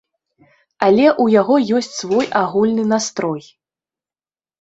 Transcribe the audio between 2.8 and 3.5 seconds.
настрой.